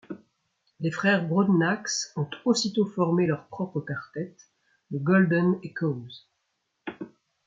[0.79, 4.35] Les frères Broadnax ont aussitôt formé leur propre quartet,
[4.89, 6.25] le Golden Echoes.